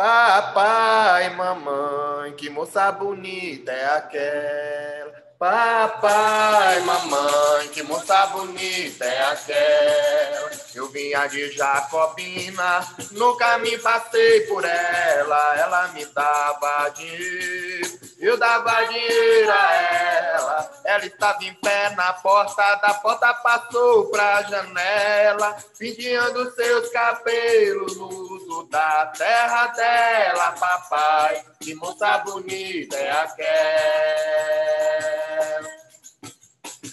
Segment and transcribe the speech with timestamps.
[0.00, 5.12] Papai, mamãe, que moça bonita é aquela.
[5.38, 10.50] Papai, mamãe, que moça bonita é aquela.
[10.74, 15.56] Eu vinha de Jacobina, nunca me passei por ela.
[15.58, 20.70] Ela me dava dinheiro, eu dava dinheiro a ela.
[20.84, 28.08] Ela estava em pé na porta, da porta passou pra janela, penteando seus cabelos no
[28.08, 31.44] uso da terra dela, papai.
[31.60, 33.40] Que moça bonita é aquela.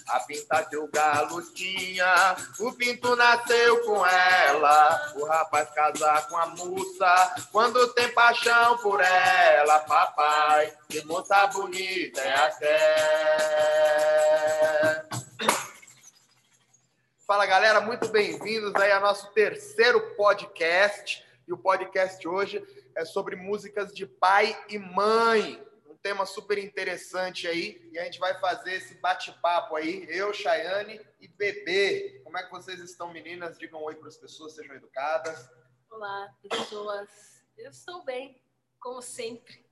[0.10, 5.14] A pinta o galo tinha, o pinto nasceu com ela.
[5.18, 10.74] O rapaz casar com a moça, quando tem paixão por ela, papai.
[10.88, 13.68] Que moça bonita é aquela.
[17.28, 21.22] Fala galera, muito bem-vindos aí ao nosso terceiro podcast.
[21.46, 22.66] E o podcast hoje
[22.96, 25.67] é sobre músicas de pai e mãe.
[26.08, 27.86] Um tema super interessante aí.
[27.92, 30.06] E a gente vai fazer esse bate-papo aí.
[30.08, 32.22] Eu, Chayane e Bebê.
[32.24, 33.58] Como é que vocês estão, meninas?
[33.58, 35.50] Digam oi para as pessoas, sejam educadas.
[35.92, 37.10] Olá, pessoas.
[37.58, 38.42] Eu estou bem,
[38.80, 39.66] como sempre.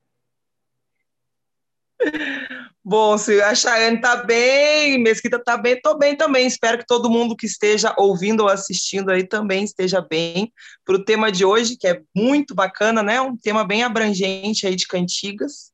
[2.83, 6.45] Bom, se a Chayane tá bem, Mesquita tá bem, tô bem também.
[6.45, 10.52] Espero que todo mundo que esteja ouvindo ou assistindo aí também esteja bem
[10.83, 13.22] para o tema de hoje, que é muito bacana, né?
[13.22, 15.73] Um tema bem abrangente aí de cantigas.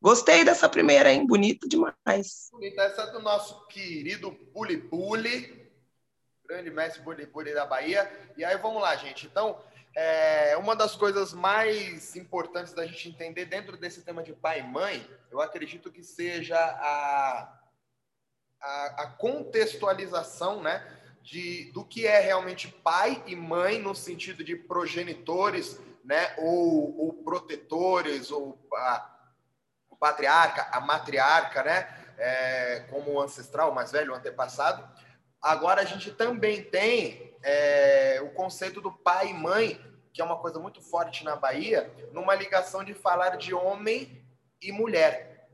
[0.00, 1.26] Gostei dessa primeira, hein?
[1.26, 2.48] Bonita demais.
[2.52, 5.68] Bonita essa do nosso querido Puli Puli,
[6.46, 8.08] grande mestre Puli Puli da Bahia.
[8.36, 9.26] E aí vamos lá, gente.
[9.26, 9.60] Então,
[9.96, 14.62] é, uma das coisas mais importantes da gente entender dentro desse tema de pai e
[14.62, 17.60] mãe, eu acredito que seja a,
[18.60, 20.94] a, a contextualização, né?
[21.20, 27.12] De, do que é realmente pai e mãe no sentido de progenitores, né, ou, ou
[27.22, 29.17] protetores, ou a, o
[29.98, 34.88] patriarca, a matriarca, né, é, como ancestral, mais velho, antepassado.
[35.40, 39.88] Agora a gente também tem é, o conceito do pai e mãe
[40.18, 44.20] que é uma coisa muito forte na Bahia, numa ligação de falar de homem
[44.60, 45.48] e mulher.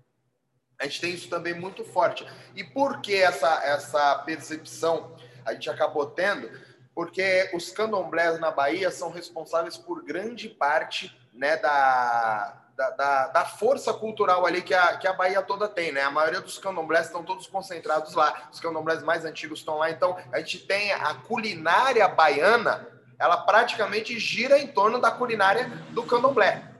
[0.81, 2.27] A gente tem isso também muito forte.
[2.57, 6.51] E por que essa, essa percepção a gente acabou tendo?
[6.95, 13.45] Porque os candomblés na Bahia são responsáveis por grande parte né, da, da, da, da,
[13.45, 16.03] força cultural ali que a, que a Bahia toda tem, né?
[16.03, 18.49] A maioria dos candomblés estão todos concentrados lá.
[18.53, 19.91] Os candomblés mais antigos estão lá.
[19.91, 26.03] Então, a gente tem a culinária baiana ela praticamente gira em torno da culinária do
[26.03, 26.71] candomblé.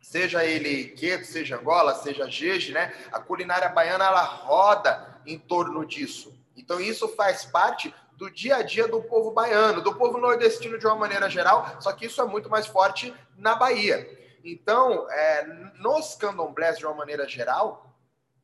[0.00, 2.94] Seja ele queto, seja Angola, seja jeje, né?
[3.12, 6.32] A culinária baiana ela roda em torno disso.
[6.56, 10.86] Então isso faz parte do dia a dia do povo baiano, do povo nordestino de
[10.86, 14.08] uma maneira geral, só que isso é muito mais forte na Bahia.
[14.48, 15.44] Então, é,
[15.80, 17.92] nos candomblés de uma maneira geral,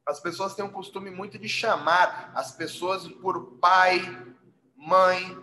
[0.05, 4.01] as pessoas têm um costume muito de chamar as pessoas por pai,
[4.77, 5.39] mãe,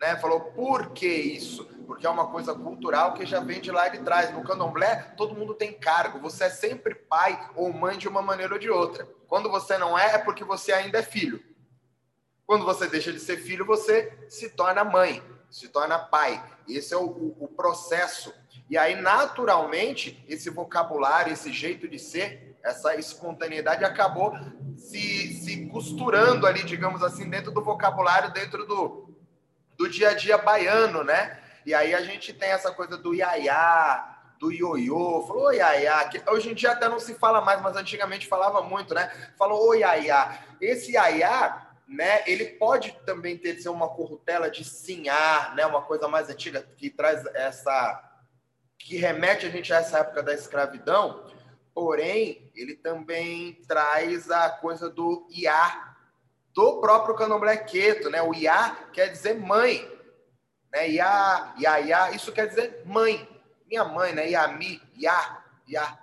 [0.00, 0.16] né?
[0.16, 1.64] Falou, por que isso?
[1.88, 4.32] Porque é uma coisa cultural que já vem de lá de trás.
[4.32, 6.20] No candomblé, todo mundo tem cargo.
[6.20, 9.08] Você é sempre pai ou mãe de uma maneira ou de outra.
[9.26, 11.42] Quando você não é, é porque você ainda é filho.
[12.46, 15.20] Quando você deixa de ser filho, você se torna mãe,
[15.50, 16.42] se torna pai.
[16.68, 18.32] Esse é o, o, o processo.
[18.68, 24.34] E aí, naturalmente, esse vocabulário, esse jeito de ser, essa espontaneidade acabou
[24.76, 29.14] se, se costurando ali, digamos assim, dentro do vocabulário, dentro do,
[29.76, 31.40] do dia a dia baiano, né?
[31.64, 36.50] E aí a gente tem essa coisa do iaiá, do ioiô, falou iaiá, que hoje
[36.50, 39.10] em dia até não se fala mais, mas antigamente falava muito, né?
[39.36, 40.38] Falou oi iaiá.
[40.60, 46.06] Esse iaiá, né, ele pode também ter ser uma corrutela de sinhar, né, uma coisa
[46.06, 48.07] mais antiga que traz essa
[48.78, 51.24] que remete a gente a essa época da escravidão,
[51.74, 55.96] porém, ele também traz a coisa do iá,
[56.54, 58.20] do próprio candomblé queto, né?
[58.20, 59.88] O Iá quer dizer mãe,
[60.72, 60.90] né?
[60.90, 63.28] Iá, Iá, Iá, isso quer dizer mãe.
[63.66, 64.30] Minha mãe, né?
[64.30, 65.98] Iami, Iá, Iá.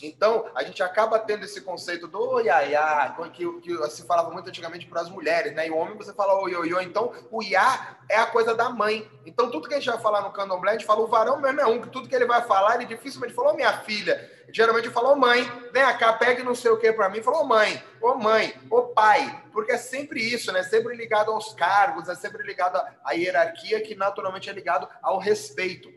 [0.00, 4.86] Então, a gente acaba tendo esse conceito do iaiá, que, que se falava muito antigamente
[4.86, 5.66] para as mulheres, né?
[5.66, 6.80] E o homem você fala o ioiô.
[6.80, 9.10] Então, o iá é a coisa da mãe.
[9.26, 11.60] Então, tudo que a gente vai falar no candomblé, a gente fala o varão mesmo
[11.60, 14.30] é um, que tudo que ele vai falar, ele dificilmente falou minha filha.
[14.52, 17.22] Geralmente falou mãe, vem cá, pegue não sei o que para mim.
[17.22, 19.44] Falou mãe, ô mãe, ô pai.
[19.52, 20.62] Porque é sempre isso, né?
[20.62, 25.92] Sempre ligado aos cargos, é sempre ligado à hierarquia, que naturalmente é ligado ao respeito.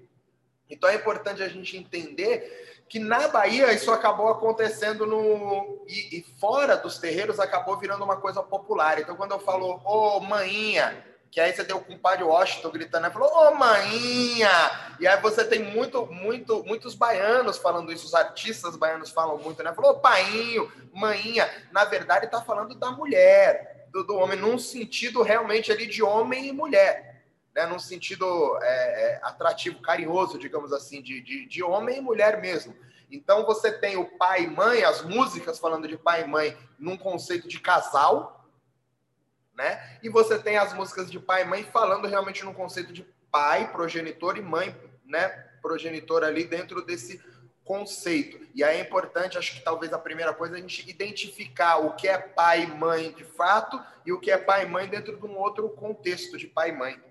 [0.70, 6.26] Então, é importante a gente entender que na Bahia isso acabou acontecendo no e, e,
[6.40, 9.00] fora dos terreiros acabou virando uma coisa popular.
[9.00, 11.04] Então quando eu falo ô oh, maninha,
[11.36, 13.10] que aí você tem o compadre Washington gritando, né?
[13.10, 14.96] falou, ô oh, mainha!
[15.00, 19.62] E aí você tem muito, muito, muitos baianos falando isso, os artistas baianos falam muito,
[19.62, 19.74] né?
[19.74, 21.50] Falou, oh, painho, mainha.
[21.74, 26.48] Na verdade, está falando da mulher, do, do, homem, num sentido realmente ali de homem
[26.48, 27.15] e mulher,
[27.56, 27.66] né?
[27.66, 28.26] Num sentido
[28.62, 32.76] é, é, atrativo, carinhoso, digamos assim, de, de, de homem e mulher mesmo.
[33.10, 36.98] Então você tem o pai e mãe, as músicas falando de pai e mãe num
[36.98, 38.46] conceito de casal,
[39.56, 40.00] né?
[40.04, 43.72] E você tem as músicas de pai e mãe falando realmente no conceito de pai,
[43.72, 44.76] progenitor e mãe,
[45.06, 45.30] né?
[45.62, 47.24] Progenitor ali dentro desse
[47.64, 48.40] conceito.
[48.54, 52.08] E aí é importante, acho que talvez a primeira coisa, a gente identificar o que
[52.08, 55.26] é pai e mãe de fato e o que é pai e mãe dentro de
[55.26, 57.02] um outro contexto de pai e mãe.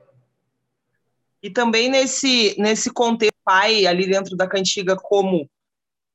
[1.44, 5.46] E também nesse, nesse contexto, pai ali dentro da cantiga como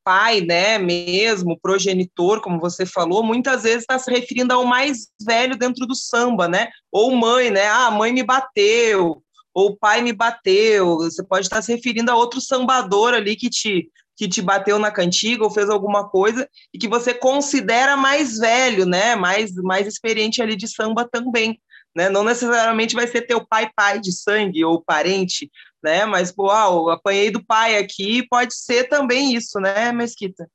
[0.04, 5.56] pai, né, mesmo, progenitor, como você falou, muitas vezes está se referindo ao mais velho
[5.56, 6.70] dentro do samba, né?
[6.92, 7.68] Ou mãe, né?
[7.68, 9.22] Ah, mãe me bateu,
[9.54, 10.98] ou pai me bateu.
[10.98, 14.92] Você pode estar se referindo a outro sambador ali que te que te bateu na
[14.92, 19.16] cantiga ou fez alguma coisa e que você considera mais velho, né?
[19.16, 21.62] Mais mais experiente ali de samba também,
[21.96, 22.10] né?
[22.10, 25.52] Não necessariamente vai ser teu pai pai de sangue ou parente,
[25.84, 26.06] né?
[26.06, 30.50] Mas, pô, ah, eu apanhei do pai aqui, pode ser também isso, né, Mesquita?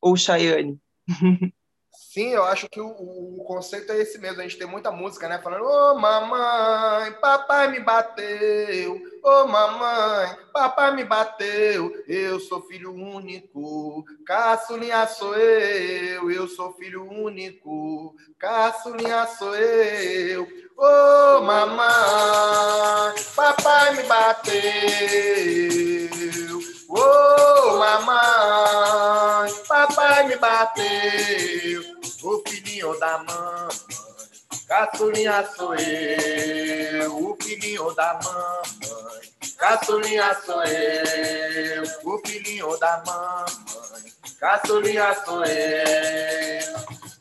[0.00, 0.78] Ou Chayane.
[2.14, 4.38] Sim, eu acho que o, o, conceito é esse mesmo.
[4.38, 5.40] A gente tem muita música, né?
[5.40, 8.94] Falando, ô oh, mamãe, papai me bateu.
[9.20, 11.90] Ô oh, mamãe, papai me bateu.
[12.06, 16.30] Eu sou filho único, caçulinha sou eu.
[16.30, 20.46] Eu sou filho único, caçulinha sou eu.
[20.76, 24.60] Ô oh, mamãe, papai me bateu.
[26.88, 31.82] Ô oh, mamãe, papai me bateu
[32.24, 33.68] o filhinho da mamãe.
[34.66, 39.30] Caçulinha sou eu, o filhinho da mamãe.
[39.56, 44.12] Caçulinha sou eu, o filhinho da mamãe.
[44.40, 47.13] Caçulinha sou eu.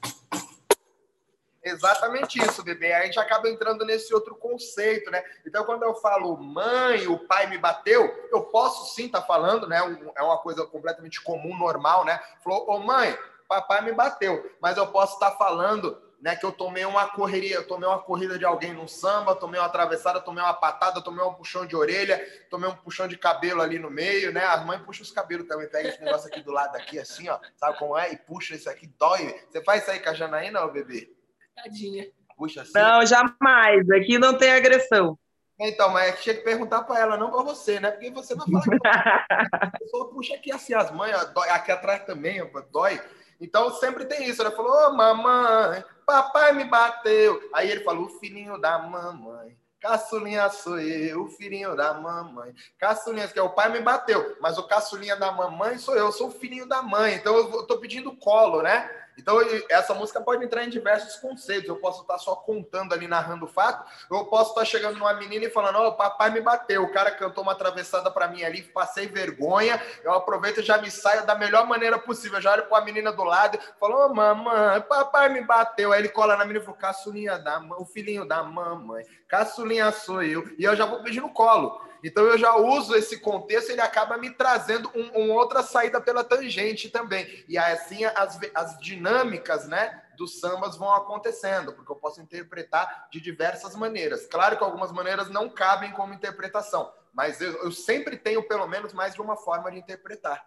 [1.63, 2.94] Exatamente isso, bebê.
[2.94, 5.24] A gente acaba entrando nesse outro conceito, né?
[5.45, 9.68] Então, quando eu falo mãe, o pai me bateu, eu posso sim estar tá falando,
[9.68, 9.80] né?
[10.15, 12.19] É uma coisa completamente comum, normal, né?
[12.44, 13.18] Falou, ô mãe,
[13.48, 14.51] papai me bateu.
[14.62, 18.39] Mas eu posso estar falando né, que eu tomei uma correria, eu tomei uma corrida
[18.39, 22.18] de alguém no samba, tomei uma atravessada, tomei uma patada, tomei um puxão de orelha,
[22.50, 24.45] tomei um puxão de cabelo ali no meio, né?
[24.45, 27.38] A mãe puxa os cabelos também, pega esse negócio aqui do lado aqui, assim, ó,
[27.57, 28.13] sabe como é?
[28.13, 29.38] E puxa isso aqui, dói.
[29.51, 31.13] Você faz isso aí com a Janaína, ô bebê?
[31.55, 32.07] Tadinha.
[32.38, 32.73] Puxa assim.
[32.73, 33.89] Não, jamais.
[33.91, 35.17] Aqui não tem agressão.
[35.59, 37.91] Então, mas é que tinha que perguntar para ela, não para você, né?
[37.91, 39.25] Porque você vai falar.
[39.51, 43.00] a pessoa puxa aqui assim as mães, ó, dói, aqui atrás também, ó, dói.
[43.39, 44.41] Então sempre tem isso.
[44.41, 47.50] Ela falou: Ô oh, mamãe, papai me bateu.
[47.53, 49.57] Aí ele falou: O filhinho da mamãe.
[49.79, 52.55] Caçulinha sou eu, o filhinho da mamãe.
[52.77, 56.11] Caçulinha, que é o pai me bateu, mas o caçulinha da mamãe sou eu, eu
[56.13, 57.15] sou o filhinho da mãe.
[57.15, 58.89] Então eu tô pedindo colo, né?
[59.18, 59.39] Então,
[59.69, 61.69] essa música pode entrar em diversos conceitos.
[61.69, 63.89] Eu posso estar só contando ali, narrando o fato.
[64.10, 66.83] Eu posso estar chegando numa menina e falando: Ó, oh, papai me bateu.
[66.83, 69.81] O cara cantou uma atravessada para mim ali, passei vergonha.
[70.04, 72.38] Eu aproveito e já me saio da melhor maneira possível.
[72.38, 75.92] Eu já olho para a menina do lado falo: Ô, oh, mamãe, papai me bateu.
[75.92, 79.06] Aí ele cola na menina e fala: Caçulinha da o filhinho da mamãe.
[79.27, 80.44] Caçulinha sou eu.
[80.57, 81.81] E eu já vou pedindo colo.
[82.03, 86.24] Então eu já uso esse contexto, ele acaba me trazendo uma um outra saída pela
[86.24, 87.45] tangente também.
[87.48, 90.01] E assim as, as dinâmicas, né?
[90.17, 94.25] dos sambas vão acontecendo, porque eu posso interpretar de diversas maneiras.
[94.27, 98.93] Claro que algumas maneiras não cabem como interpretação, mas eu, eu sempre tenho pelo menos
[98.93, 100.45] mais de uma forma de interpretar,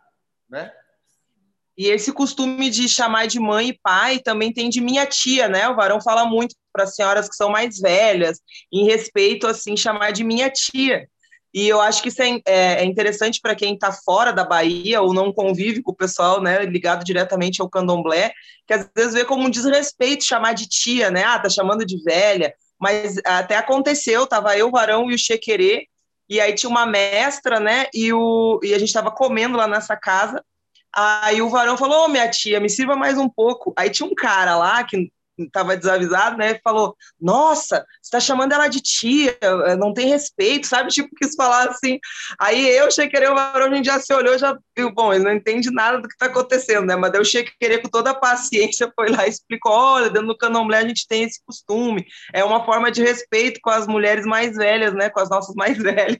[0.49, 0.73] né?
[1.77, 5.69] E esse costume de chamar de mãe e pai também tem de minha tia, né?
[5.69, 8.41] O varão fala muito para as senhoras que são mais velhas,
[8.73, 11.07] em respeito assim chamar de minha tia.
[11.57, 15.01] E eu acho que isso é, é, é interessante para quem está fora da Bahia
[15.01, 18.31] ou não convive com o pessoal, né, ligado diretamente ao candomblé,
[18.67, 21.25] que às vezes vê como um desrespeito chamar de tia, né?
[21.25, 22.53] Ah, tá chamando de velha.
[22.79, 25.89] Mas até aconteceu, tava eu, o Varão e o Chequerê,
[26.29, 27.87] e aí tinha uma mestra, né?
[27.95, 30.45] E, o, e a gente estava comendo lá nessa casa.
[30.95, 33.73] Aí o varão falou: oh, minha tia, me sirva mais um pouco.
[33.79, 36.59] Aí tinha um cara lá que estava desavisado, né?
[36.63, 39.37] Falou: Nossa, você está chamando ela de tia,
[39.79, 40.91] não tem respeito, sabe?
[40.97, 41.99] Tipo, quis falar assim.
[42.41, 45.33] Aí eu, Chequerê, o varão, a gente já se olhou, já viu, bom, ele não
[45.33, 46.97] entende nada do que está acontecendo, né?
[46.97, 50.79] Mas eu, Chequerê, com toda a paciência, foi lá e explicou: Olha, dentro do candomblé
[50.79, 54.95] a gente tem esse costume, é uma forma de respeito com as mulheres mais velhas,
[54.95, 55.11] né?
[55.11, 56.19] Com as nossas mais velhas.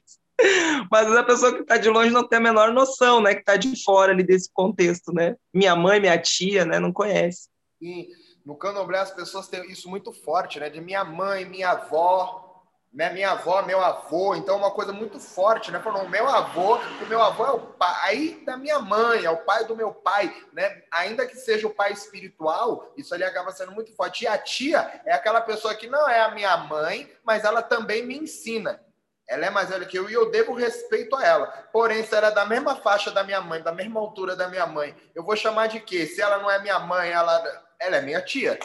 [0.91, 3.33] Mas a pessoa que está de longe não tem a menor noção, né?
[3.33, 5.35] Que está de fora ali desse contexto, né?
[5.53, 6.79] Minha mãe, minha tia, né?
[6.79, 7.49] Não conhece.
[7.81, 8.07] Sim.
[8.47, 10.69] No candomblé as pessoas têm isso muito forte, né?
[10.69, 12.63] De minha mãe, minha avó,
[12.93, 15.81] Minha, minha avó, meu avô, então é uma coisa muito forte, né?
[15.81, 19.65] Falou, meu avô, o meu avô é o pai da minha mãe, é o pai
[19.65, 20.81] do meu pai, né?
[20.91, 24.23] Ainda que seja o pai espiritual, isso ali acaba sendo muito forte.
[24.23, 28.05] E a tia é aquela pessoa que não é a minha mãe, mas ela também
[28.05, 28.81] me ensina.
[29.27, 31.47] Ela é mais velha que eu e eu devo respeito a ela.
[31.73, 34.65] Porém, se ela é da mesma faixa da minha mãe, da mesma altura da minha
[34.65, 36.07] mãe, eu vou chamar de quê?
[36.07, 38.59] Se ela não é minha mãe, ela, ela é minha tia.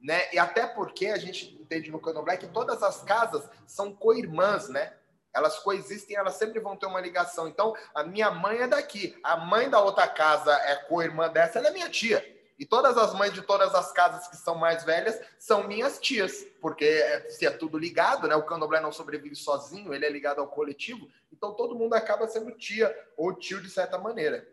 [0.00, 0.32] Né?
[0.32, 4.92] E até porque a gente entende no Candomblé que todas as casas são co-irmãs, né?
[5.32, 7.48] Elas coexistem, elas sempre vão ter uma ligação.
[7.48, 11.68] Então, a minha mãe é daqui, a mãe da outra casa é co-irmã dessa, ela
[11.68, 12.22] é minha tia.
[12.58, 16.44] E todas as mães de todas as casas que são mais velhas são minhas tias,
[16.60, 18.36] porque é, se é tudo ligado, né?
[18.36, 22.52] O candomblé não sobrevive sozinho, ele é ligado ao coletivo, então todo mundo acaba sendo
[22.52, 24.46] tia ou tio de certa maneira.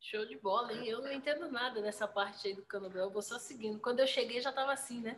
[0.00, 0.86] Show de bola, hein?
[0.86, 3.80] Eu não entendo nada dessa parte aí do candomblé, eu vou só seguindo.
[3.80, 5.16] Quando eu cheguei já estava assim, né?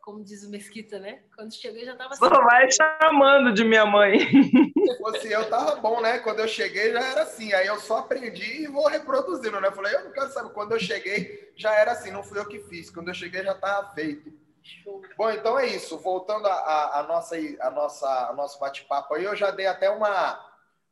[0.00, 1.22] Como diz o Mesquita, né?
[1.36, 2.24] Quando cheguei já estava assim.
[2.24, 4.18] Só vai chamando de minha mãe.
[4.72, 6.20] Se fosse eu, tava bom, né?
[6.20, 7.52] Quando eu cheguei já era assim.
[7.52, 9.70] Aí eu só aprendi e vou reproduzindo, né?
[9.72, 10.50] Falei, eu não quero saber.
[10.50, 12.88] Quando eu cheguei já era assim, não fui eu que fiz.
[12.90, 14.32] Quando eu cheguei já estava feito.
[14.62, 15.02] Show.
[15.16, 15.98] Bom, então é isso.
[15.98, 19.90] Voltando a, a, a nossa, a nossa, a nosso bate-papo aí, eu já dei até
[19.90, 20.49] uma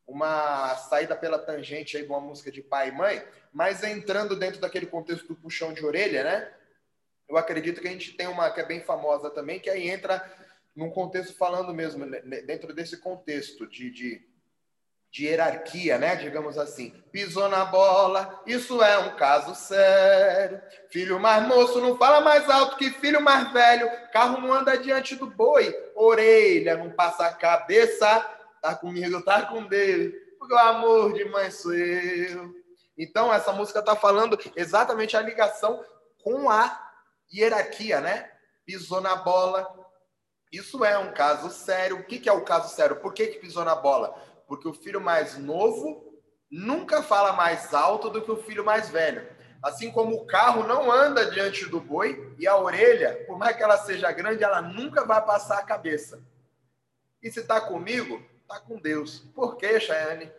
[0.09, 3.23] uma saída pela tangente aí de uma música de pai e mãe,
[3.53, 6.51] mas entrando dentro daquele contexto do puxão de orelha, né?
[7.29, 10.25] Eu acredito que a gente tem uma que é bem famosa também, que aí entra
[10.75, 14.23] num contexto falando mesmo, né, né, dentro desse contexto de, de,
[15.11, 16.17] de hierarquia, né?
[16.17, 16.91] Digamos assim.
[17.13, 20.59] Pisou na bola, isso é um caso sério.
[20.89, 23.91] Filho mais moço não fala mais alto que filho mais velho.
[24.11, 29.67] Carro não anda diante do boi, orelha não passa a cabeça tá comigo, tá com
[29.67, 32.55] Deus, porque o amor de mãe sou eu.
[32.97, 35.85] Então, essa música está falando exatamente a ligação
[36.23, 36.91] com a
[37.33, 38.31] hierarquia, né?
[38.67, 39.69] Pisou na bola.
[40.53, 41.99] Isso é um caso sério.
[41.99, 42.97] O que, que é o caso sério?
[42.97, 44.15] Por que, que pisou na bola?
[44.47, 49.29] Porque o filho mais novo nunca fala mais alto do que o filho mais velho.
[49.63, 53.63] Assim como o carro não anda diante do boi e a orelha, por mais que
[53.63, 56.23] ela seja grande, ela nunca vai passar a cabeça.
[57.23, 59.23] E se está comigo, Tá com Deus.
[59.35, 60.33] Por quê, Chayane?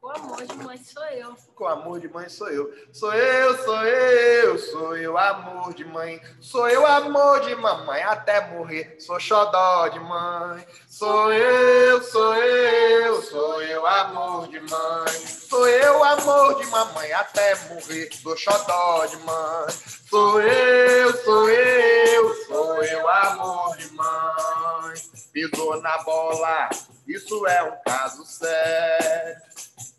[0.00, 1.36] Com amor de mãe sou eu.
[1.56, 2.72] Com amor de mãe sou eu.
[2.92, 6.20] Sou eu, sou eu, sou eu, amor de mãe.
[6.40, 8.94] Sou eu, amor de mamãe, até morrer.
[9.00, 10.64] Sou xodó de mãe.
[10.86, 15.26] Sou eu, sou eu, sou eu, amor de mãe.
[15.26, 18.08] Sou eu, amor de mamãe, até morrer.
[18.12, 19.66] Sou xodó de mãe.
[20.08, 24.94] Sou eu, sou eu, sou eu, amor de mãe.
[25.32, 26.70] Pisou na bola
[27.06, 29.42] isso é um caso sério.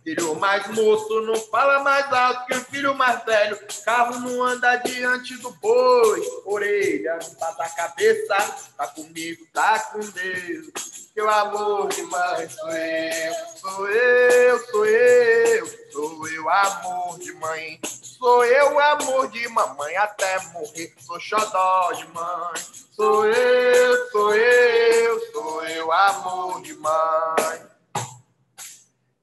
[0.04, 3.60] Filho mais moço não fala mais alto que o filho mais velho.
[3.84, 6.22] Carro não anda diante do boi.
[6.46, 8.36] Orelha não tá da cabeça.
[8.78, 11.07] Tá comigo, tá com Deus.
[11.18, 13.34] Teu amor de mãe sou eu.
[13.56, 15.68] Sou eu, sou eu.
[15.92, 17.80] Sou eu, amor de mãe.
[17.84, 20.94] Sou eu, amor de mamãe até morrer.
[21.00, 22.54] Sou xodó de mãe.
[22.96, 27.68] Sou eu, sou eu, sou eu, amor de mãe.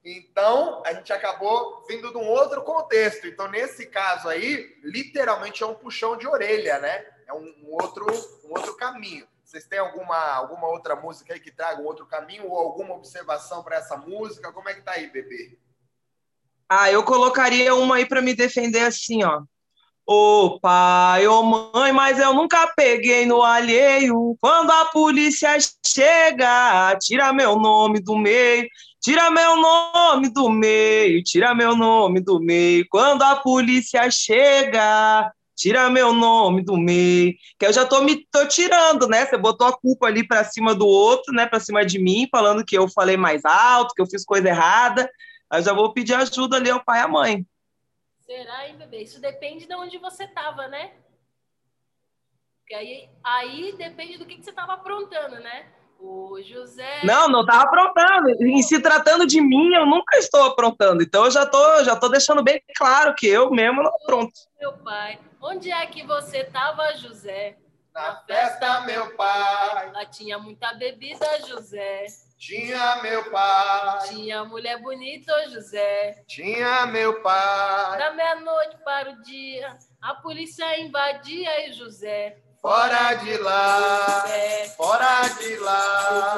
[0.04, 3.28] Então, a gente acabou vindo de um outro contexto.
[3.28, 7.06] Então, nesse caso aí, literalmente é um puxão de orelha, né?
[7.28, 8.04] É um, um outro,
[8.44, 9.28] um outro caminho.
[9.54, 13.62] Vocês têm alguma, alguma outra música aí que traga um outro caminho ou alguma observação
[13.62, 14.52] para essa música?
[14.52, 15.56] Como é que tá aí, bebê?
[16.68, 19.42] Ah, eu colocaria uma aí para me defender assim, ó.
[20.04, 24.36] Ô pai, ô mãe, mas eu nunca peguei no alheio.
[24.40, 25.56] Quando a polícia
[25.86, 28.68] chega, tira meu nome do meio,
[29.00, 32.84] tira meu nome do meio, tira meu nome do meio.
[32.90, 37.34] Quando a polícia chega, tira meu nome do meio.
[37.58, 39.26] Que eu já tô me tô tirando, né?
[39.26, 41.46] Você botou a culpa ali para cima do outro, né?
[41.46, 45.10] Para cima de mim, falando que eu falei mais alto, que eu fiz coisa errada.
[45.52, 47.46] Eu já vou pedir ajuda ali ao pai e à mãe.
[48.20, 49.02] Será, hein, bebê?
[49.02, 50.92] Isso depende de onde você estava, né?
[52.60, 55.70] Porque aí, aí depende do que, que você estava aprontando, né?
[56.06, 57.00] O José.
[57.02, 58.28] Não, não estava aprontando.
[58.42, 61.02] Em se tratando de mim, eu nunca estou aprontando.
[61.02, 64.32] Então eu já tô, já tô deixando bem claro que eu mesmo não apronto.
[64.60, 67.56] Meu pai, onde é que você estava, José?
[67.94, 69.92] Na festa, meu pai.
[69.92, 72.06] Lá tinha muita bebida, José.
[72.36, 74.08] Tinha meu pai.
[74.08, 76.22] Tinha mulher bonita, José.
[76.26, 77.98] Tinha meu pai.
[77.98, 82.43] Da meia-noite para o dia, a polícia invadia e José.
[82.64, 84.24] Fora de lá,
[84.74, 86.36] fora de lá,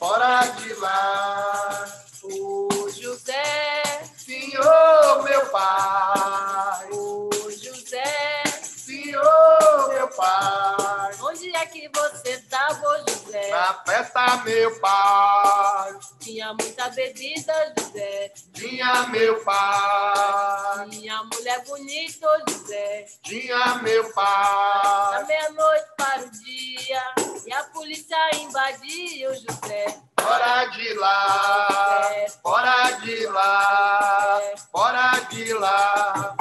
[0.00, 1.84] fora de lá.
[2.24, 6.88] O José, Senhor meu pai.
[6.90, 11.12] O José, Senhor meu pai.
[11.22, 13.50] Onde é que você estava, José?
[13.50, 15.96] Na festa meu pai.
[16.18, 18.32] Tinha muita bebida, José.
[18.68, 20.88] Tinha meu pai.
[20.90, 23.06] Tinha mulher bonita, José.
[23.22, 25.24] Tinha meu Da pai.
[25.26, 27.02] meia-noite para o dia.
[27.46, 30.00] E a polícia invadiu, José.
[30.18, 32.10] Fora de lá.
[32.42, 34.40] Fora de lá.
[34.72, 36.36] Fora de lá.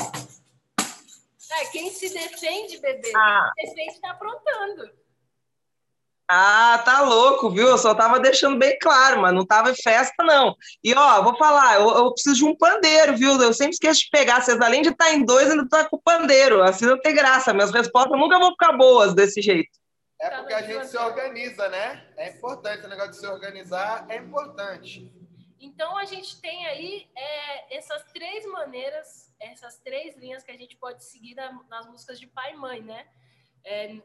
[1.51, 3.51] É, quem se defende, bebê, Ah.
[3.55, 4.89] quem se defende tá aprontando.
[6.35, 7.67] Ah, tá louco, viu?
[7.67, 10.55] Eu só tava deixando bem claro, mas não tava em festa, não.
[10.83, 13.39] E ó, vou falar, eu, eu preciso de um pandeiro, viu?
[13.39, 14.41] Eu sempre esqueço de pegar.
[14.41, 16.63] Vocês, além de estar em dois, ainda tá com o pandeiro.
[16.63, 17.53] Assim não tem graça.
[17.53, 19.69] Minhas respostas nunca vão ficar boas desse jeito.
[20.19, 22.03] É porque a gente se organiza, né?
[22.17, 25.11] É importante, o negócio de se organizar é importante.
[25.59, 30.75] Então a gente tem aí é, essas três maneiras, essas três linhas que a gente
[30.77, 33.05] pode seguir na- nas músicas de pai e mãe, né?
[33.65, 33.95] É,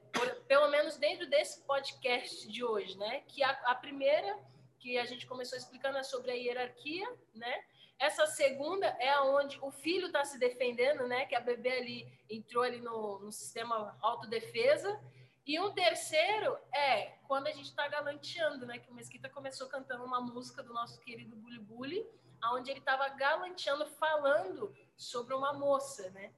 [0.47, 3.23] pelo menos dentro desse podcast de hoje, né?
[3.29, 4.39] Que a, a primeira
[4.79, 7.65] que a gente começou explicando é sobre a hierarquia, né?
[7.99, 11.27] Essa segunda é aonde o filho está se defendendo, né?
[11.27, 15.01] Que a bebê ali entrou ali no, no sistema autodefesa.
[15.45, 18.79] E um terceiro é quando a gente está galanteando, né?
[18.79, 22.07] Que o Mesquita começou cantando uma música do nosso querido Bully Bully,
[22.53, 26.33] onde ele estava galanteando, falando sobre uma moça, né?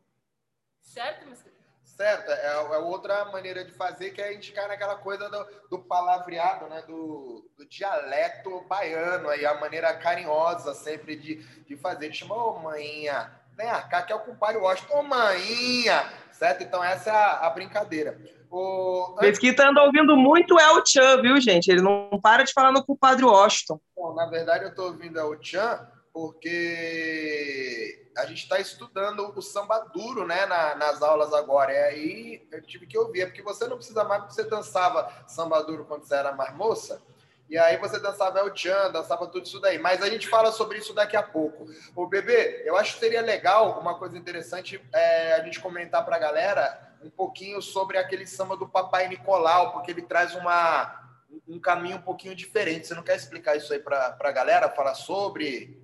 [0.81, 1.60] Certo, Mesquita?
[1.97, 6.67] Certo, é, é outra maneira de fazer que é indicar naquela coisa do, do palavreado,
[6.67, 6.83] né?
[6.87, 12.07] Do, do dialeto baiano, aí a maneira carinhosa sempre de, de fazer.
[12.07, 16.63] Ele chama, ô maninha, vem cá que é o compadre Washington, ô maninha, certo?
[16.63, 18.19] Então essa é a, a brincadeira.
[18.51, 21.69] O, Mesquita anda ouvindo muito El Chan, viu, gente?
[21.71, 23.79] Ele não para de falar no compadre Washington.
[23.95, 29.79] bom, na verdade, eu estou ouvindo o Chan porque a gente está estudando o samba
[29.95, 31.73] duro, né, na- nas aulas agora.
[31.73, 35.11] E aí eu tive que ouvir, é porque você não precisa mais, porque você dançava
[35.27, 37.03] samba duro quando você era mais moça.
[37.49, 39.77] E aí você dançava El Chan, dançava tudo isso daí.
[39.79, 41.67] Mas a gente fala sobre isso daqui a pouco.
[41.97, 46.15] O bebê, eu acho que seria legal, uma coisa interessante, é a gente comentar para
[46.15, 51.11] a galera um pouquinho sobre aquele samba do Papai Nicolau, porque ele traz uma,
[51.49, 52.87] um caminho um pouquinho diferente.
[52.87, 54.69] Você não quer explicar isso aí para a galera?
[54.69, 55.80] Falar sobre?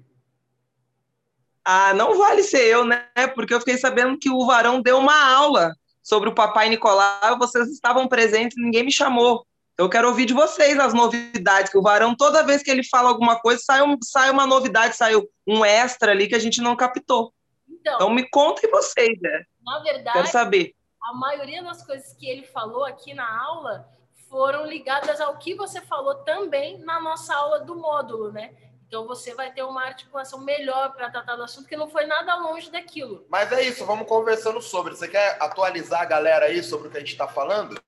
[1.69, 3.09] Ah, não vale ser eu, né?
[3.35, 7.69] Porque eu fiquei sabendo que o Varão deu uma aula sobre o Papai Nicolau, vocês
[7.69, 9.45] estavam presentes e ninguém me chamou.
[9.75, 12.85] Então, eu quero ouvir de vocês as novidades, que o Varão, toda vez que ele
[12.85, 15.15] fala alguma coisa, sai, um- sai uma novidade, sai
[15.47, 17.33] um extra ali que a gente não captou.
[17.69, 19.43] Então, Então, me contem vocês, né?
[19.65, 20.73] na Quero verdade, saber.
[21.03, 23.87] a maioria das coisas que ele falou aqui na aula
[24.31, 28.55] foram ligadas ao que você falou também na nossa aula do módulo, né?
[28.87, 32.37] Então você vai ter uma articulação melhor para tratar do assunto, que não foi nada
[32.37, 33.27] longe daquilo.
[33.29, 34.95] Mas é isso, vamos conversando sobre.
[34.95, 37.81] Você quer atualizar a galera aí sobre o que a gente está falando?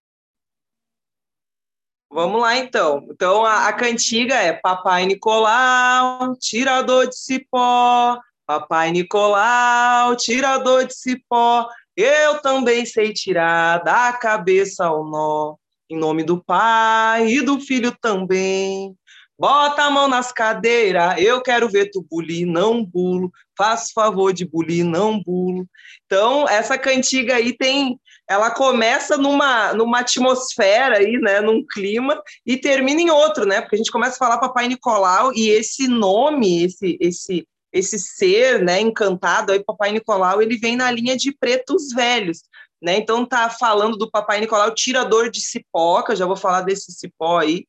[2.10, 3.06] Vamos lá, então.
[3.10, 8.18] Então, a, a cantiga é Papai Nicolau, tirador de cipó.
[8.46, 11.68] Papai Nicolau, tirador de cipó.
[11.94, 15.56] Eu também sei tirar da cabeça o nó.
[15.90, 18.96] Em nome do pai e do filho também.
[19.38, 23.30] Bota a mão nas cadeiras, eu quero ver tu bulir, não bulo.
[23.56, 25.64] Faz favor de bulir, não bulo.
[26.06, 27.98] Então, essa cantiga aí tem
[28.28, 33.62] ela começa numa, numa atmosfera aí, né, num clima, e termina em outro, né?
[33.62, 38.62] Porque a gente começa a falar Papai Nicolau e esse nome, esse esse esse ser,
[38.62, 42.42] né, encantado aí Papai Nicolau, ele vem na linha de pretos velhos,
[42.82, 42.96] né?
[42.98, 46.92] Então tá falando do Papai Nicolau tirador de cipó, que eu já vou falar desse
[46.92, 47.66] cipó aí.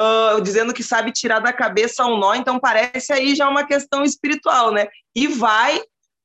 [0.00, 4.02] Uh, dizendo que sabe tirar da cabeça um nó, então parece aí já uma questão
[4.02, 4.88] espiritual, né?
[5.14, 5.78] E vai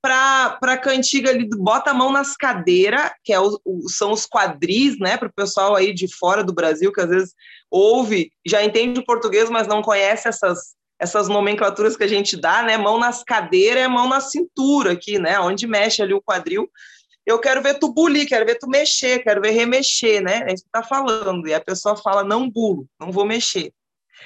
[0.05, 4.27] para a cantiga ali bota a mão nas cadeiras, que é o, o, são os
[4.27, 7.33] quadris, né, para o pessoal aí de fora do Brasil, que às vezes
[7.71, 12.61] ouve, já entende o português, mas não conhece essas, essas nomenclaturas que a gente dá,
[12.61, 16.69] né, mão nas cadeiras é mão na cintura aqui, né, onde mexe ali o quadril.
[17.25, 20.63] Eu quero ver tu bulir, quero ver tu mexer, quero ver remexer, né, é isso
[20.63, 23.73] que tá falando, e a pessoa fala, não bulo, não vou mexer.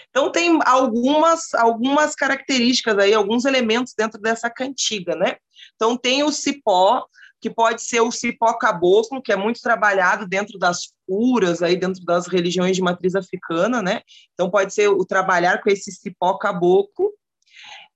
[0.09, 5.37] Então tem algumas algumas características aí, alguns elementos dentro dessa cantiga, né?
[5.75, 7.05] Então tem o cipó,
[7.41, 12.03] que pode ser o cipó caboclo, que é muito trabalhado dentro das curas aí dentro
[12.03, 14.01] das religiões de matriz africana, né?
[14.33, 17.11] Então pode ser o trabalhar com esse cipó caboclo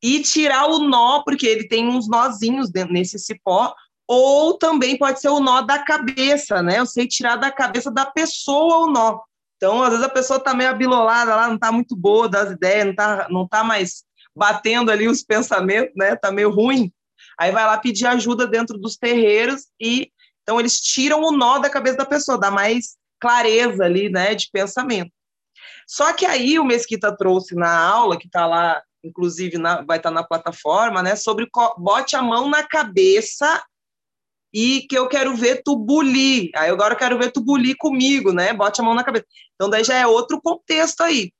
[0.01, 3.73] e tirar o nó, porque ele tem uns nozinhos nesse cipó,
[4.07, 6.79] ou também pode ser o nó da cabeça, né?
[6.79, 9.19] Eu sei tirar da cabeça da pessoa o nó.
[9.57, 12.85] Então, às vezes a pessoa está meio abilolada lá, não está muito boa das ideias,
[12.85, 14.03] não está não tá mais
[14.35, 16.13] batendo ali os pensamentos, né?
[16.13, 16.91] Está meio ruim.
[17.39, 20.11] Aí vai lá pedir ajuda dentro dos terreiros e
[20.43, 24.49] então eles tiram o nó da cabeça da pessoa, dá mais clareza ali, né, de
[24.51, 25.11] pensamento.
[25.87, 30.09] Só que aí o Mesquita trouxe na aula, que está lá, inclusive na, vai estar
[30.09, 33.63] tá na plataforma, né, sobre bote a mão na cabeça
[34.53, 36.51] e que eu quero ver tu bulir.
[36.55, 38.53] Aí agora eu quero ver tu bulir comigo, né?
[38.53, 39.25] Bote a mão na cabeça.
[39.55, 41.33] Então daí já é outro contexto aí.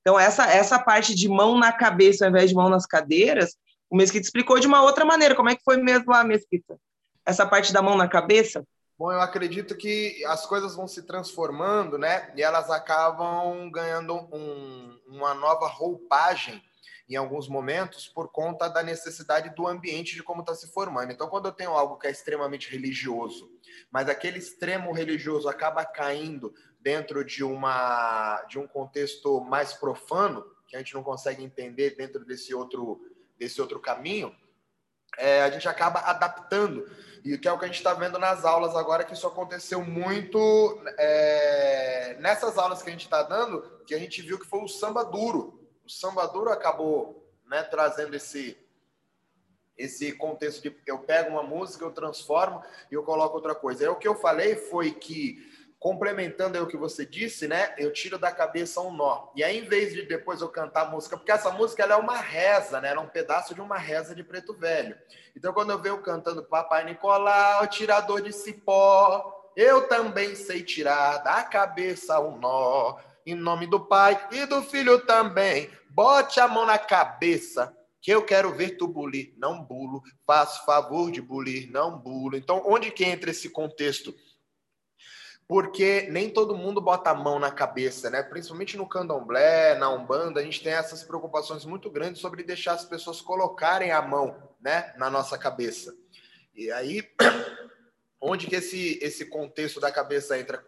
[0.00, 3.56] Então essa essa parte de mão na cabeça ao invés de mão nas cadeiras,
[3.90, 5.34] o Mesquita explicou de uma outra maneira.
[5.34, 6.78] Como é que foi mesmo lá, Mesquita?
[7.26, 8.64] Essa parte da mão na cabeça?
[8.96, 12.30] Bom, eu acredito que as coisas vão se transformando, né?
[12.36, 16.62] E elas acabam ganhando um, uma nova roupagem
[17.10, 21.10] em alguns momentos por conta da necessidade do ambiente de como está se formando.
[21.10, 23.50] Então, quando eu tenho algo que é extremamente religioso,
[23.90, 30.76] mas aquele extremo religioso acaba caindo dentro de uma de um contexto mais profano, que
[30.76, 33.00] a gente não consegue entender dentro desse outro
[33.36, 34.32] desse outro caminho,
[35.18, 36.88] é, a gente acaba adaptando.
[37.24, 39.84] E que é o que a gente está vendo nas aulas agora, que isso aconteceu
[39.84, 44.62] muito é, nessas aulas que a gente está dando, que a gente viu que foi
[44.62, 45.59] o samba duro
[45.90, 48.56] o samba duro acabou né, trazendo esse
[49.76, 53.82] esse contexto de eu pego uma música, eu transformo e eu coloco outra coisa.
[53.82, 55.38] Aí o que eu falei foi que
[55.78, 57.74] complementando aí o que você disse, né?
[57.78, 59.28] Eu tiro da cabeça um nó.
[59.34, 61.96] E aí, em vez de depois eu cantar a música, porque essa música ela é
[61.96, 62.90] uma reza, né?
[62.90, 64.94] Ela é um pedaço de uma reza de preto velho.
[65.34, 71.42] Então, quando eu vejo cantando Papai Nicolau, tirador de cipó, eu também sei tirar da
[71.42, 72.98] cabeça um nó.
[73.24, 75.79] Em nome do Pai e do Filho também.
[75.92, 80.02] Bote a mão na cabeça, que eu quero ver tu bulir, não bulo.
[80.24, 82.36] Faço favor de bulir, não bulo.
[82.36, 84.14] Então, onde que entra esse contexto?
[85.48, 88.22] Porque nem todo mundo bota a mão na cabeça, né?
[88.22, 92.84] Principalmente no candomblé, na umbanda, a gente tem essas preocupações muito grandes sobre deixar as
[92.84, 95.92] pessoas colocarem a mão, né, na nossa cabeça.
[96.54, 97.02] E aí,
[98.22, 100.64] onde que esse esse contexto da cabeça entra?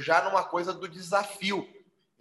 [0.00, 1.66] Já numa coisa do desafio.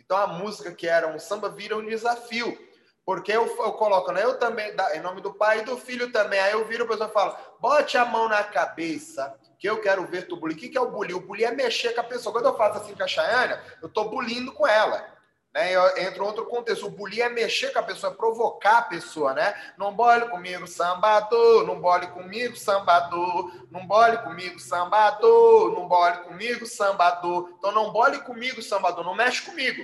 [0.05, 2.57] Então a música que era um samba vira um desafio.
[3.05, 4.23] Porque eu, eu coloco, né?
[4.23, 6.39] Eu também, em nome do pai e do filho também.
[6.39, 10.27] Aí eu viro, a pessoa fala, bote a mão na cabeça, que eu quero ver
[10.27, 10.57] tu bulir.
[10.57, 11.15] O que, que é o bulir?
[11.15, 12.33] O bulir é mexer com a pessoa.
[12.33, 15.14] Quando eu faço assim com a Chayana, eu tô bulindo com ela.
[15.55, 15.71] Né?
[16.05, 16.85] Entra outro contexto.
[16.85, 19.55] O bullying é mexer com a pessoa, é provocar a pessoa, né?
[19.77, 21.65] Não bole comigo, sambador.
[21.65, 23.65] Não bole comigo, sambador.
[23.71, 25.71] Não bole comigo, sambador.
[25.71, 27.53] Não bole comigo, sambador.
[27.57, 29.05] Então não bole comigo, sambador.
[29.05, 29.81] Não mexe comigo.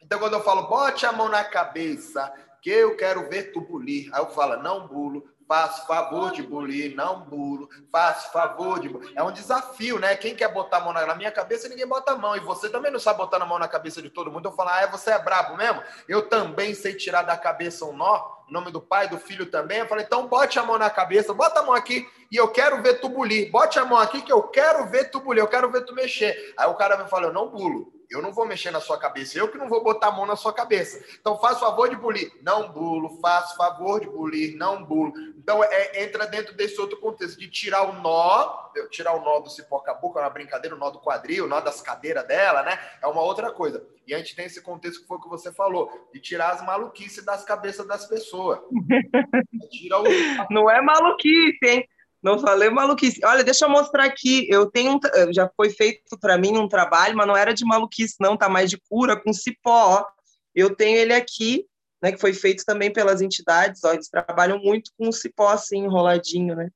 [0.00, 4.08] Então quando eu falo, bote a mão na cabeça, que eu quero ver tu bulir.
[4.14, 7.68] Aí eu falo, não bulo, Faço favor de bulir, não bulo.
[7.90, 9.12] Faço favor de bulir.
[9.14, 10.16] É um desafio, né?
[10.16, 12.36] Quem quer botar a mão na minha cabeça, ninguém bota a mão.
[12.36, 14.48] E você também não sabe botar a mão na cabeça de todo mundo.
[14.48, 15.82] Eu falo, ah, é, você é brabo mesmo?
[16.08, 18.36] Eu também sei tirar da cabeça um nó.
[18.48, 19.78] Em nome do pai, do filho também.
[19.78, 22.82] Eu falei, então bote a mão na cabeça, bota a mão aqui e eu quero
[22.82, 23.50] ver tu bulir.
[23.50, 26.54] Bote a mão aqui que eu quero ver tu bulir, eu quero ver tu mexer.
[26.56, 27.92] Aí o cara me fala, eu não bulo.
[28.08, 30.36] Eu não vou mexer na sua cabeça, eu que não vou botar a mão na
[30.36, 31.04] sua cabeça.
[31.20, 32.32] Então, faça favor de bulir.
[32.40, 35.12] Não bulo, faço favor de bulir, não bulo.
[35.46, 39.48] Então, é, entra dentro desse outro contexto de tirar o nó, tirar o nó do
[39.48, 42.76] cipó caboclo, é uma brincadeira, o nó do quadril, o nó das cadeiras dela, né?
[43.00, 43.86] É uma outra coisa.
[44.04, 46.66] E a gente tem esse contexto que foi o que você falou, de tirar as
[46.66, 48.58] maluquices das cabeças das pessoas.
[49.70, 50.04] Tira o...
[50.50, 51.88] Não é maluquice, hein?
[52.20, 53.24] Não falei maluquice.
[53.24, 54.48] Olha, deixa eu mostrar aqui.
[54.50, 58.16] Eu tenho um, já foi feito para mim um trabalho, mas não era de maluquice,
[58.18, 60.00] não, tá mais de cura com cipó.
[60.00, 60.04] Ó.
[60.52, 61.66] Eu tenho ele aqui,
[62.02, 63.82] né, que foi feito também pelas entidades.
[63.84, 66.70] Ó, eles trabalham muito com o cipó assim enroladinho, né?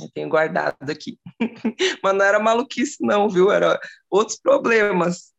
[0.00, 1.18] Eu tenho guardado aqui.
[2.02, 3.50] mas não era maluquice, não, viu?
[3.50, 5.32] Era outros problemas.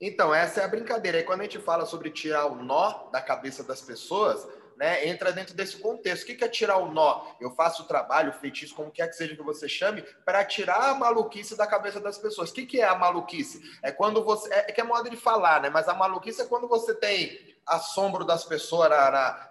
[0.00, 1.18] então, essa é a brincadeira.
[1.18, 4.44] Aí quando a gente fala sobre tirar o nó da cabeça das pessoas,
[4.76, 6.24] né, entra dentro desse contexto.
[6.24, 7.26] O que é tirar o nó?
[7.40, 10.90] Eu faço o trabalho, o feitiço, como quer que seja que você chame, para tirar
[10.90, 12.50] a maluquice da cabeça das pessoas.
[12.50, 13.62] O que é a maluquice?
[13.82, 14.52] É quando você.
[14.52, 15.70] É, é que é modo de falar, né?
[15.70, 18.90] Mas a maluquice é quando você tem assombro das pessoas,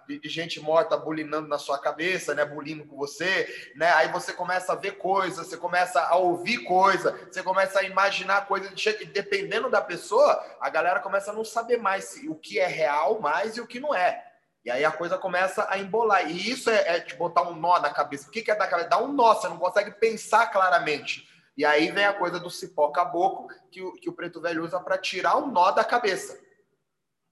[0.06, 4.72] de, gente morta bulinando na sua cabeça, né, bulindo com você, né, aí você começa
[4.72, 8.70] a ver coisas, você começa a ouvir coisa, você começa a imaginar coisas,
[9.12, 13.56] dependendo da pessoa, a galera começa a não saber mais o que é real mais
[13.56, 14.33] e o que não é.
[14.64, 16.30] E aí a coisa começa a embolar.
[16.30, 18.28] E isso é, é te botar um nó na cabeça.
[18.28, 18.88] O que, que é dar cabeça?
[18.88, 21.28] Dá um nó, você não consegue pensar claramente.
[21.56, 24.80] E aí vem a coisa do cipó caboclo, que o, que o preto velho usa
[24.80, 26.42] para tirar o nó da cabeça.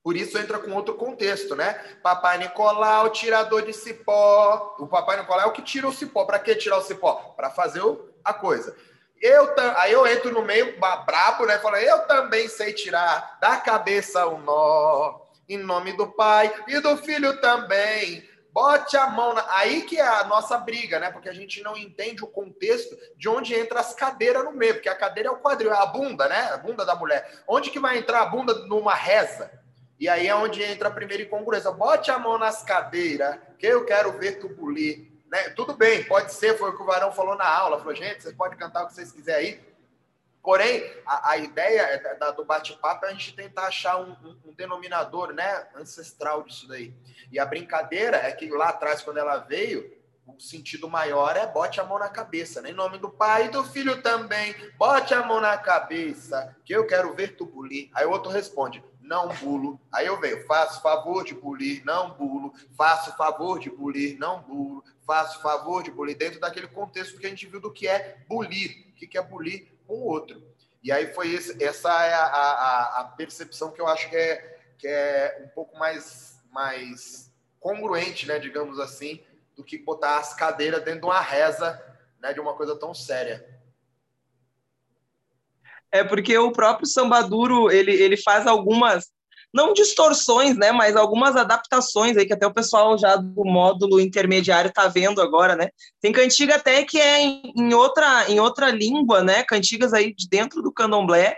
[0.02, 1.74] Por isso entra com outro contexto, né?
[2.02, 4.76] Papai Nicolau, tirador de cipó.
[4.78, 6.24] O Papai Nicolau é o que tira o cipó.
[6.24, 7.14] Para que tirar o cipó?
[7.36, 7.82] Para fazer
[8.22, 8.76] a coisa.
[9.20, 11.58] Eu aí eu entro no meio brabo, né?
[11.60, 15.21] Falo, eu também sei tirar da cabeça o nó
[15.54, 18.28] em nome do Pai e do Filho também.
[18.52, 19.44] Bote a mão na.
[19.56, 21.10] Aí que é a nossa briga, né?
[21.10, 24.90] Porque a gente não entende o contexto de onde entra as cadeiras no meio, porque
[24.90, 26.50] a cadeira é o quadril, é a bunda, né?
[26.52, 27.42] A bunda da mulher.
[27.48, 29.50] Onde que vai entrar a bunda numa reza?
[29.98, 31.70] E aí é onde entra a primeira incongruência.
[31.70, 35.10] Bote a mão nas cadeiras, que eu quero ver tu bulir.
[35.30, 35.48] Né?
[35.50, 37.78] Tudo bem, pode ser, foi o que o Varão falou na aula.
[37.78, 39.60] Falou, gente, vocês podem cantar o que vocês quiserem aí,
[40.42, 44.38] Porém, a, a ideia é da, do bate-papo é a gente tentar achar um, um,
[44.46, 46.92] um, denominador né, ancestral disso daí.
[47.30, 51.80] E a brincadeira é que lá atrás, quando ela veio, o sentido maior é bote
[51.80, 52.70] a mão na cabeça, né?
[52.70, 56.86] Em nome do pai e do filho também, bote a mão na cabeça, que eu
[56.86, 57.90] quero ver tu bulir.
[57.94, 59.80] Aí o outro responde, não bulo.
[59.92, 62.52] Aí eu venho, faço favor de bulir, não bulo.
[62.76, 64.82] Faço favor de bulir, não bulo.
[65.06, 66.16] Faço favor de bulir.
[66.16, 68.88] Dentro daquele contexto que a gente viu do que é bulir.
[68.90, 69.72] O que é bulir?
[69.92, 70.42] Com o outro.
[70.82, 74.58] E aí foi esse, essa é a, a, a, percepção que eu acho que é,
[74.78, 79.22] que é um pouco mais, mais congruente, né, digamos assim,
[79.54, 81.80] do que botar as cadeiras dentro de uma reza
[82.20, 83.46] né, de uma coisa tão séria.
[85.90, 89.11] É porque o próprio Sambaduro ele, ele faz algumas
[89.52, 94.68] não distorções, né, mas algumas adaptações aí que até o pessoal já do módulo intermediário
[94.68, 95.68] está vendo agora, né?
[96.00, 99.42] Tem cantiga até que é em, outra em outra língua, né?
[99.42, 101.36] Cantigas aí de dentro do candomblé,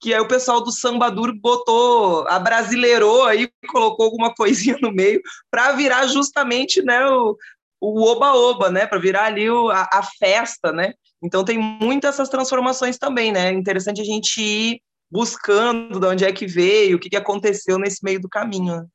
[0.00, 5.72] que aí o pessoal do sambaduro botou, abrasileirou aí, colocou alguma coisinha no meio para
[5.72, 7.36] virar justamente, né, o
[7.80, 10.92] o oba-oba, né, para virar ali o, a, a festa, né?
[11.22, 13.52] Então tem muitas essas transformações também, né?
[13.52, 14.80] Interessante a gente ir
[15.10, 18.76] buscando de onde é que veio, o que, que aconteceu nesse meio do caminho.
[18.76, 18.86] Né?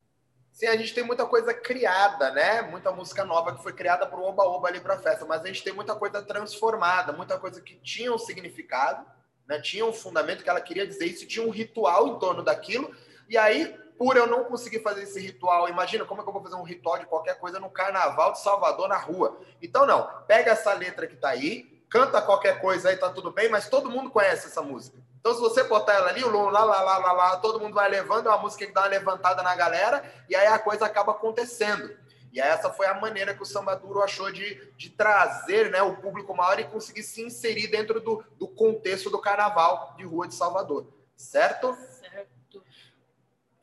[0.52, 2.62] Sim, a gente tem muita coisa criada, né?
[2.62, 5.48] Muita música nova que foi criada para o oba-oba ali para a festa, mas a
[5.48, 9.04] gente tem muita coisa transformada, muita coisa que tinha um significado,
[9.48, 9.60] né?
[9.60, 12.96] tinha um fundamento que ela queria dizer isso, tinha um ritual em torno daquilo,
[13.28, 16.44] e aí, por eu não conseguir fazer esse ritual, imagina como é que eu vou
[16.44, 19.40] fazer um ritual de qualquer coisa no carnaval de Salvador na rua.
[19.60, 23.50] Então, não, pega essa letra que está aí, canta qualquer coisa aí, tá tudo bem,
[23.50, 25.00] mas todo mundo conhece essa música.
[25.24, 27.90] Então, se você botar ela ali, o lá, lá, lá, lá, lá, todo mundo vai
[27.90, 31.14] levando, é uma música que dá uma levantada na galera, e aí a coisa acaba
[31.14, 31.98] acontecendo.
[32.34, 35.96] E essa foi a maneira que o Samba Duro achou de, de trazer né, o
[35.96, 40.36] público maior e conseguir se inserir dentro do, do contexto do carnaval de rua de
[40.36, 40.92] Salvador.
[41.16, 41.74] Certo?
[42.02, 42.62] Certo.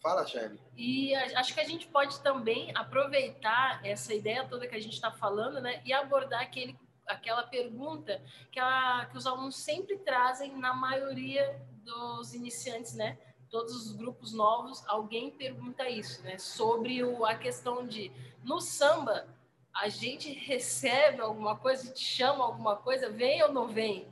[0.02, 0.58] Fala, Shane.
[0.74, 5.10] E acho que a gente pode também aproveitar essa ideia toda que a gente está
[5.10, 6.74] falando né, e abordar aquele
[7.10, 13.18] aquela pergunta que, a, que os alunos sempre trazem na maioria dos iniciantes, né?
[13.50, 16.38] Todos os grupos novos, alguém pergunta isso, né?
[16.38, 18.12] Sobre o, a questão de
[18.44, 19.26] no samba
[19.74, 24.06] a gente recebe alguma coisa, te chama alguma coisa, vem ou não vem?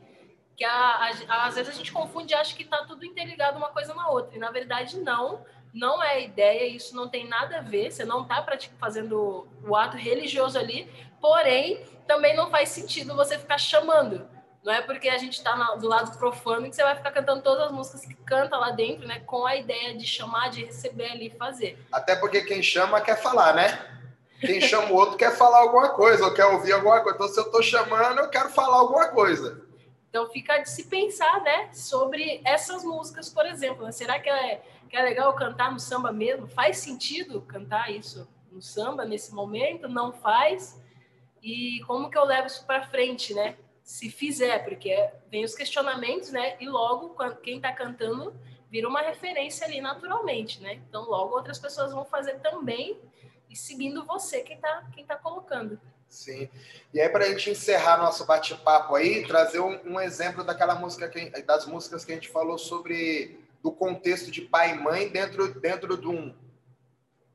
[0.56, 3.70] Que a, a, às vezes a gente confunde e acha que está tudo interligado uma
[3.70, 4.36] coisa na outra.
[4.36, 8.04] E na verdade não, não é a ideia, isso não tem nada a ver, você
[8.04, 8.44] não está
[8.78, 14.26] fazendo o ato religioso ali, porém também não faz sentido você ficar chamando.
[14.64, 17.66] Não é porque a gente está do lado profano que você vai ficar cantando todas
[17.66, 19.20] as músicas que canta lá dentro, né?
[19.20, 21.78] Com a ideia de chamar, de receber ali e fazer.
[21.92, 23.98] Até porque quem chama quer falar, né?
[24.40, 27.16] Quem chama o outro quer falar alguma coisa, ou quer ouvir alguma coisa.
[27.16, 29.62] Então, se eu estou chamando, eu quero falar alguma coisa.
[30.10, 31.70] Então, fica de se pensar, né?
[31.72, 33.84] Sobre essas músicas, por exemplo.
[33.84, 33.92] Né?
[33.92, 36.46] Será que é, que é legal cantar no samba mesmo?
[36.46, 39.88] Faz sentido cantar isso no samba nesse momento?
[39.88, 40.80] Não faz?
[41.42, 43.56] E como que eu levo isso para frente, né?
[43.82, 46.56] Se fizer, porque vem os questionamentos, né?
[46.60, 48.34] E logo quem está cantando
[48.70, 50.74] vira uma referência ali naturalmente, né?
[50.88, 52.98] Então logo outras pessoas vão fazer também
[53.48, 55.80] e seguindo você quem está quem tá colocando.
[56.08, 56.48] Sim.
[56.92, 61.08] E aí para a gente encerrar nosso bate-papo aí, trazer um, um, exemplo daquela música
[61.08, 65.52] que, das músicas que a gente falou sobre do contexto de pai e mãe dentro
[65.60, 66.34] dentro de um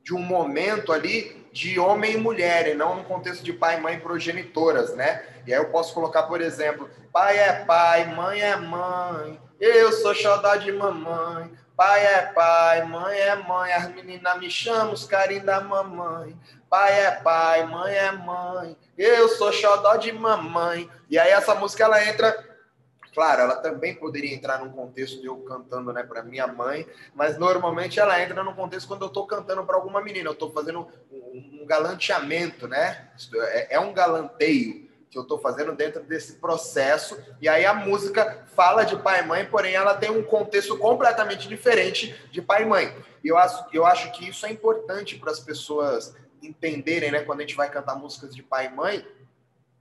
[0.04, 3.80] de um momento ali de homem e mulher, e não no contexto de pai e
[3.80, 5.24] mãe progenitoras, né?
[5.46, 10.14] E aí eu posso colocar, por exemplo, pai é pai, mãe é mãe, eu sou
[10.14, 15.44] xodó de mamãe, pai é pai, mãe é mãe, as meninas me chamam os carinhos
[15.44, 16.36] da mamãe,
[16.68, 20.90] pai é pai, mãe é mãe, eu sou xodó de mamãe.
[21.08, 22.36] E aí essa música ela entra
[23.14, 27.38] Claro, ela também poderia entrar num contexto de eu cantando né, para minha mãe, mas
[27.38, 30.88] normalmente ela entra num contexto quando eu estou cantando para alguma menina, eu estou fazendo
[31.12, 33.08] um, galanteamento, né?
[33.34, 38.44] É, é um galanteio que eu estou fazendo dentro desse processo, e aí a música
[38.54, 42.66] fala de pai e mãe, porém ela tem um contexto completamente diferente de pai e
[42.66, 42.96] mãe.
[43.22, 47.38] E eu acho, eu acho que isso é importante para as pessoas entenderem, né, quando
[47.38, 49.06] a gente vai cantar músicas de pai e mãe,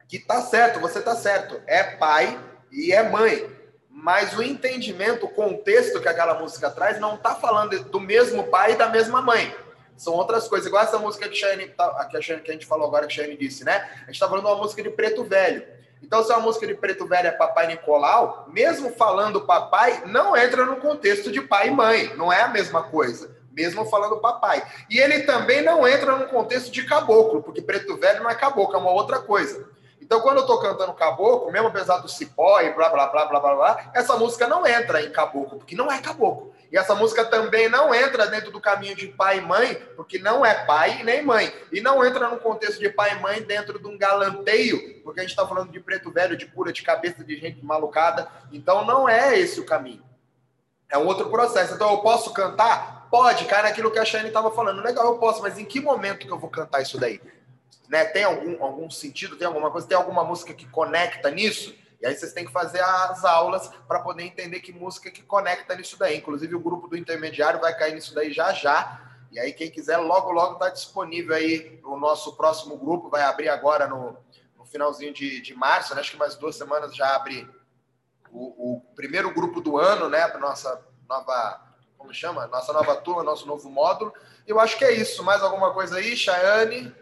[0.07, 2.39] que tá certo, você tá certo, é pai
[2.73, 3.49] e é mãe.
[3.89, 8.73] Mas o entendimento, o contexto que aquela música traz, não está falando do mesmo pai
[8.73, 9.55] e da mesma mãe.
[9.95, 12.65] São outras coisas, igual essa música que, Shane, tá, que, a, Shane, que a gente
[12.65, 13.87] falou agora, que a Shane disse, né?
[14.03, 15.63] A gente tá falando de uma música de preto velho.
[16.01, 20.35] Então, se é uma música de preto velho é Papai Nicolau, mesmo falando papai, não
[20.35, 22.13] entra no contexto de pai e mãe.
[22.17, 23.37] Não é a mesma coisa.
[23.51, 24.61] Mesmo falando papai.
[24.89, 28.75] E ele também não entra no contexto de caboclo, porque preto velho não é caboclo,
[28.75, 29.65] é uma outra coisa.
[30.03, 33.39] Então, quando eu tô cantando caboclo, mesmo apesar do cipó e blá, blá, blá, blá,
[33.39, 36.53] blá, blá, essa música não entra em caboclo, porque não é caboclo.
[36.69, 40.45] E essa música também não entra dentro do caminho de pai e mãe, porque não
[40.45, 41.53] é pai nem mãe.
[41.71, 45.23] E não entra no contexto de pai e mãe dentro de um galanteio, porque a
[45.23, 48.27] gente está falando de preto velho, de cura de cabeça, de gente malucada.
[48.51, 50.03] Então não é esse o caminho.
[50.91, 51.75] É um outro processo.
[51.75, 53.07] Então eu posso cantar?
[53.09, 54.81] Pode, cara, aquilo que a Shane estava falando.
[54.81, 57.21] Legal, eu posso, mas em que momento que eu vou cantar isso daí?
[57.89, 58.05] Né?
[58.05, 59.35] Tem algum, algum sentido?
[59.35, 59.87] Tem alguma coisa?
[59.87, 61.75] Tem alguma música que conecta nisso?
[62.01, 65.73] E aí vocês têm que fazer as aulas para poder entender que música que conecta
[65.75, 66.17] nisso daí.
[66.17, 69.01] Inclusive o grupo do intermediário vai cair nisso daí já já.
[69.31, 73.47] E aí quem quiser logo logo está disponível aí o nosso próximo grupo vai abrir
[73.47, 74.17] agora no,
[74.57, 75.95] no finalzinho de, de março.
[75.95, 76.01] Né?
[76.01, 77.49] Acho que mais duas semanas já abre
[78.29, 80.27] o, o primeiro grupo do ano, né?
[80.27, 82.47] Para nossa nova como chama?
[82.47, 84.13] Nossa nova turma, nosso novo módulo.
[84.45, 85.23] Eu acho que é isso.
[85.23, 86.93] Mais alguma coisa aí, Chayane?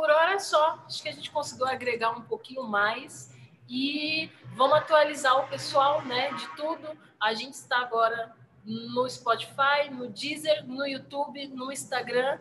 [0.00, 0.82] Por hora só.
[0.86, 3.36] Acho que a gente conseguiu agregar um pouquinho mais.
[3.68, 6.88] E vamos atualizar o pessoal né, de tudo.
[7.20, 8.34] A gente está agora
[8.64, 12.38] no Spotify, no Deezer, no YouTube, no Instagram.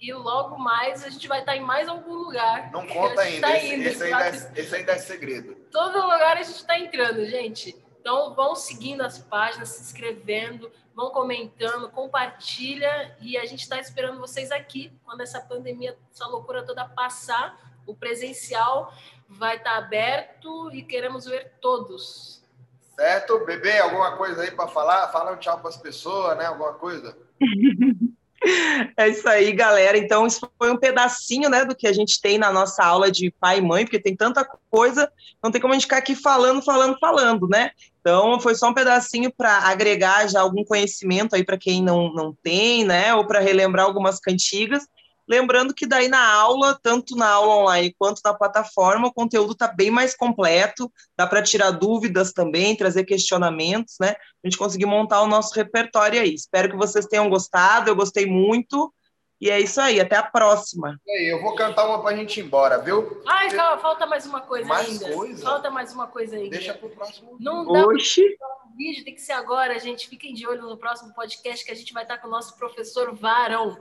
[0.00, 2.70] E logo mais a gente vai estar em mais algum lugar.
[2.70, 3.48] Não conta ainda.
[3.48, 5.56] Tá esse, esse, ainda é, esse ainda é segredo.
[5.72, 7.76] Todo lugar a gente está entrando, gente.
[8.04, 14.20] Então vão seguindo as páginas, se inscrevendo, vão comentando, compartilha e a gente está esperando
[14.20, 18.92] vocês aqui quando essa pandemia, essa loucura toda passar, o presencial
[19.26, 22.44] vai estar tá aberto e queremos ver todos.
[22.94, 23.42] Certo?
[23.46, 25.08] Bebê, alguma coisa aí para falar?
[25.08, 26.44] Fala um tchau para as pessoas, né?
[26.44, 27.16] Alguma coisa?
[28.96, 29.96] É isso aí, galera.
[29.96, 33.30] Então, isso foi um pedacinho, né, do que a gente tem na nossa aula de
[33.40, 35.10] pai e mãe, porque tem tanta coisa,
[35.42, 37.70] não tem como a gente ficar aqui falando, falando, falando, né?
[38.00, 42.36] Então, foi só um pedacinho para agregar já algum conhecimento aí para quem não, não
[42.42, 44.86] tem, né, ou para relembrar algumas cantigas.
[45.28, 49.68] Lembrando que daí na aula, tanto na aula online quanto na plataforma, o conteúdo está
[49.68, 54.10] bem mais completo, dá para tirar dúvidas também, trazer questionamentos, né?
[54.10, 56.34] A gente conseguir montar o nosso repertório aí.
[56.34, 58.92] Espero que vocês tenham gostado, eu gostei muito.
[59.40, 60.98] E é isso aí, até a próxima.
[61.06, 63.22] E aí, eu vou cantar uma pra gente ir embora, viu?
[63.26, 65.14] Ai, calma, falta mais uma coisa mais ainda.
[65.14, 65.42] Coisa?
[65.42, 66.50] Falta mais uma coisa ainda.
[66.50, 67.36] Deixa pro próximo.
[67.40, 68.22] Não dá Oxi.
[68.22, 70.08] um vídeo, tem que ser agora, gente.
[70.08, 73.14] Fiquem de olho no próximo podcast que a gente vai estar com o nosso professor
[73.14, 73.76] Varão.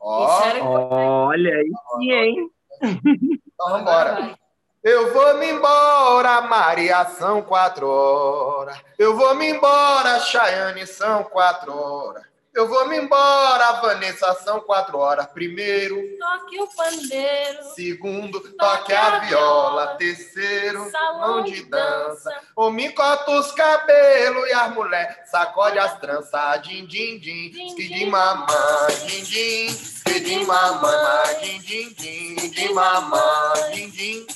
[0.00, 2.50] Olha aí sim, hein?
[2.82, 4.38] Então vamos embora.
[4.82, 8.80] Eu vou me embora, Maria, são quatro horas.
[8.96, 12.22] Eu vou me embora, Chayane, são quatro horas.
[12.56, 15.26] Eu vou me embora, Vanessa, são quatro horas.
[15.26, 17.62] Primeiro, toque o pandeiro.
[17.74, 19.86] Segundo, toque, toque a, viola.
[19.98, 22.34] Terceiro, salão de dança.
[22.56, 26.62] O me corta os cabelos e as mulheres sacode as tranças.
[26.62, 33.90] Din, din, din, din, mamãe, din, din, din, mamãe, din, din, din, din, mamãe, din,
[33.90, 34.26] din,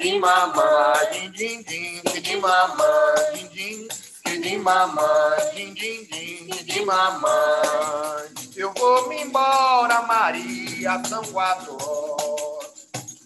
[0.00, 8.34] din, mamãe, din, din, din, din, mamãe, din, din de mamãe, din, din, mamãe.
[8.56, 12.74] Eu vou me embora, Maria, são quatro horas.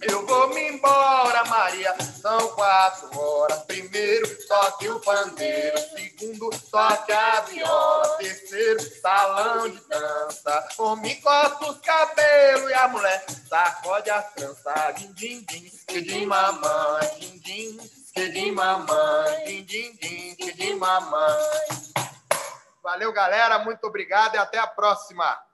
[0.00, 3.58] Eu vou me embora, Maria, são quatro horas.
[3.64, 5.78] Primeiro, toque o pandeiro.
[5.78, 8.16] Segundo, toque a viola.
[8.18, 10.68] Terceiro, salão de dança.
[10.78, 14.94] Homem corta os cabelos e a mulher sacode as tranças.
[15.14, 15.70] Din, din,
[16.02, 17.78] din, mamãe, din
[18.14, 21.34] de mamãe, din, din, din, de mamãe.
[22.82, 23.58] Valeu, galera.
[23.58, 25.47] Muito obrigado e até a próxima.